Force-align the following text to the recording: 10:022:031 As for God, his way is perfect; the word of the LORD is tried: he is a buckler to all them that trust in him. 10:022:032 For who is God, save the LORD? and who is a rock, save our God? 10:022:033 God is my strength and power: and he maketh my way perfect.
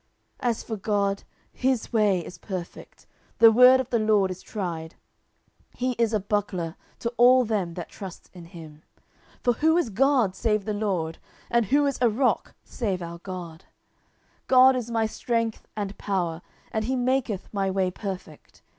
10:022:031 0.41 0.49
As 0.49 0.63
for 0.63 0.77
God, 0.77 1.23
his 1.53 1.93
way 1.93 2.25
is 2.25 2.39
perfect; 2.39 3.05
the 3.37 3.51
word 3.51 3.79
of 3.79 3.91
the 3.91 3.99
LORD 3.99 4.31
is 4.31 4.41
tried: 4.41 4.95
he 5.75 5.91
is 5.99 6.11
a 6.11 6.19
buckler 6.19 6.75
to 6.97 7.13
all 7.17 7.45
them 7.45 7.75
that 7.75 7.87
trust 7.89 8.27
in 8.33 8.45
him. 8.45 8.81
10:022:032 9.43 9.43
For 9.43 9.53
who 9.53 9.77
is 9.77 9.89
God, 9.91 10.35
save 10.35 10.65
the 10.65 10.73
LORD? 10.73 11.19
and 11.51 11.67
who 11.67 11.85
is 11.85 11.99
a 12.01 12.09
rock, 12.09 12.55
save 12.63 13.03
our 13.03 13.19
God? 13.19 13.65
10:022:033 14.47 14.47
God 14.47 14.75
is 14.75 14.89
my 14.89 15.05
strength 15.05 15.67
and 15.75 15.95
power: 15.99 16.41
and 16.71 16.85
he 16.85 16.95
maketh 16.95 17.47
my 17.53 17.69
way 17.69 17.91
perfect. 17.91 18.63